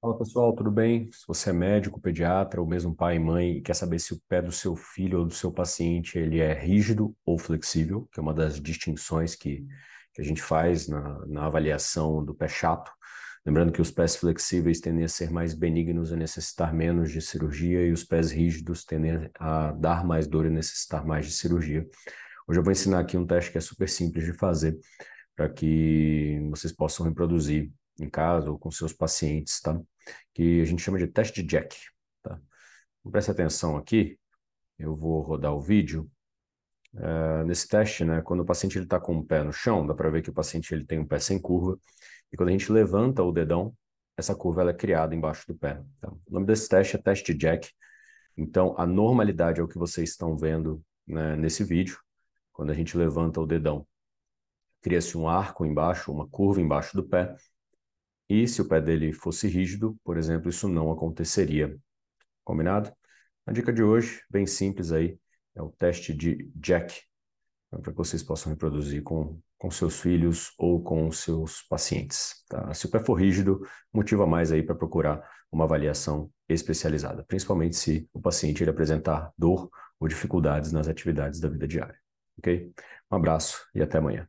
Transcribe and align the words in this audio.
Fala 0.00 0.16
pessoal, 0.16 0.54
tudo 0.54 0.70
bem? 0.70 1.10
Se 1.12 1.26
você 1.28 1.50
é 1.50 1.52
médico, 1.52 2.00
pediatra 2.00 2.58
ou 2.58 2.66
mesmo 2.66 2.94
pai 2.94 3.16
e 3.16 3.18
mãe 3.18 3.58
e 3.58 3.60
quer 3.60 3.74
saber 3.74 3.98
se 3.98 4.14
o 4.14 4.20
pé 4.30 4.40
do 4.40 4.50
seu 4.50 4.74
filho 4.74 5.18
ou 5.18 5.26
do 5.26 5.34
seu 5.34 5.52
paciente 5.52 6.18
ele 6.18 6.40
é 6.40 6.54
rígido 6.54 7.14
ou 7.24 7.38
flexível, 7.38 8.08
que 8.10 8.18
é 8.18 8.22
uma 8.22 8.32
das 8.32 8.58
distinções 8.58 9.34
que, 9.34 9.62
que 10.14 10.22
a 10.22 10.24
gente 10.24 10.40
faz 10.40 10.88
na, 10.88 11.26
na 11.26 11.44
avaliação 11.44 12.24
do 12.24 12.34
pé 12.34 12.48
chato, 12.48 12.90
lembrando 13.44 13.72
que 13.72 13.82
os 13.82 13.90
pés 13.90 14.16
flexíveis 14.16 14.80
tendem 14.80 15.04
a 15.04 15.08
ser 15.08 15.30
mais 15.30 15.52
benignos 15.52 16.10
e 16.12 16.16
necessitar 16.16 16.72
menos 16.72 17.12
de 17.12 17.20
cirurgia 17.20 17.86
e 17.86 17.92
os 17.92 18.02
pés 18.02 18.30
rígidos 18.30 18.86
tendem 18.86 19.30
a 19.38 19.72
dar 19.72 20.02
mais 20.02 20.26
dor 20.26 20.46
e 20.46 20.50
necessitar 20.50 21.04
mais 21.04 21.26
de 21.26 21.32
cirurgia. 21.32 21.86
Hoje 22.48 22.58
eu 22.58 22.64
vou 22.64 22.72
ensinar 22.72 23.00
aqui 23.00 23.18
um 23.18 23.26
teste 23.26 23.52
que 23.52 23.58
é 23.58 23.60
super 23.60 23.88
simples 23.88 24.24
de 24.24 24.32
fazer 24.32 24.78
para 25.36 25.48
que 25.50 26.40
vocês 26.50 26.72
possam 26.72 27.04
reproduzir 27.04 27.70
em 28.00 28.08
casa 28.08 28.50
ou 28.50 28.58
com 28.58 28.70
seus 28.70 28.94
pacientes, 28.94 29.60
tá? 29.60 29.78
Que 30.34 30.60
a 30.60 30.64
gente 30.64 30.82
chama 30.82 30.98
de 30.98 31.06
teste 31.06 31.42
de 31.42 31.48
Jack, 31.48 31.76
tá? 32.22 32.40
Então, 33.00 33.12
preste 33.12 33.30
atenção 33.30 33.76
aqui, 33.76 34.18
eu 34.78 34.96
vou 34.96 35.20
rodar 35.22 35.54
o 35.54 35.60
vídeo. 35.60 36.10
Uh, 36.92 37.44
nesse 37.46 37.68
teste, 37.68 38.04
né, 38.04 38.20
quando 38.20 38.40
o 38.40 38.44
paciente 38.44 38.78
está 38.78 38.98
com 38.98 39.16
o 39.18 39.24
pé 39.24 39.44
no 39.44 39.52
chão, 39.52 39.86
dá 39.86 39.94
para 39.94 40.10
ver 40.10 40.22
que 40.22 40.30
o 40.30 40.34
paciente 40.34 40.74
ele 40.74 40.84
tem 40.84 40.98
um 40.98 41.06
pé 41.06 41.20
sem 41.20 41.40
curva, 41.40 41.78
e 42.32 42.36
quando 42.36 42.48
a 42.48 42.52
gente 42.52 42.70
levanta 42.72 43.22
o 43.22 43.32
dedão, 43.32 43.74
essa 44.16 44.34
curva 44.34 44.62
ela 44.62 44.70
é 44.70 44.74
criada 44.74 45.14
embaixo 45.14 45.46
do 45.46 45.54
pé. 45.54 45.82
Tá? 46.00 46.10
O 46.10 46.32
nome 46.32 46.46
desse 46.46 46.68
teste 46.68 46.96
é 46.96 46.98
teste 46.98 47.34
Jack. 47.34 47.70
Então, 48.36 48.74
a 48.78 48.86
normalidade 48.86 49.60
é 49.60 49.62
o 49.62 49.68
que 49.68 49.78
vocês 49.78 50.10
estão 50.10 50.36
vendo 50.36 50.82
né, 51.06 51.36
nesse 51.36 51.64
vídeo. 51.64 51.98
Quando 52.52 52.70
a 52.70 52.74
gente 52.74 52.96
levanta 52.96 53.40
o 53.40 53.46
dedão, 53.46 53.86
cria-se 54.82 55.16
um 55.16 55.28
arco 55.28 55.64
embaixo, 55.64 56.12
uma 56.12 56.28
curva 56.28 56.60
embaixo 56.60 56.96
do 56.96 57.02
pé, 57.02 57.34
e 58.30 58.46
se 58.46 58.62
o 58.62 58.68
pé 58.68 58.80
dele 58.80 59.12
fosse 59.12 59.48
rígido, 59.48 59.98
por 60.04 60.16
exemplo, 60.16 60.48
isso 60.48 60.68
não 60.68 60.92
aconteceria. 60.92 61.76
Combinado? 62.44 62.92
A 63.44 63.50
dica 63.50 63.72
de 63.72 63.82
hoje, 63.82 64.22
bem 64.30 64.46
simples 64.46 64.92
aí, 64.92 65.18
é 65.52 65.60
o 65.60 65.70
teste 65.70 66.14
de 66.14 66.48
Jack, 66.54 67.02
né, 67.72 67.80
para 67.82 67.90
que 67.90 67.98
vocês 67.98 68.22
possam 68.22 68.52
reproduzir 68.52 69.02
com, 69.02 69.40
com 69.58 69.68
seus 69.68 70.00
filhos 70.00 70.54
ou 70.56 70.80
com 70.80 71.10
seus 71.10 71.62
pacientes. 71.62 72.44
Tá? 72.48 72.72
Se 72.72 72.86
o 72.86 72.90
pé 72.90 73.00
for 73.00 73.14
rígido, 73.14 73.66
motiva 73.92 74.24
mais 74.28 74.52
aí 74.52 74.62
para 74.62 74.76
procurar 74.76 75.28
uma 75.50 75.64
avaliação 75.64 76.30
especializada, 76.48 77.24
principalmente 77.24 77.74
se 77.74 78.08
o 78.12 78.20
paciente 78.20 78.62
ele 78.62 78.70
apresentar 78.70 79.32
dor 79.36 79.68
ou 79.98 80.06
dificuldades 80.06 80.70
nas 80.70 80.86
atividades 80.86 81.40
da 81.40 81.48
vida 81.48 81.66
diária. 81.66 81.98
Ok? 82.38 82.72
Um 83.10 83.16
abraço 83.16 83.66
e 83.74 83.82
até 83.82 83.98
amanhã. 83.98 84.28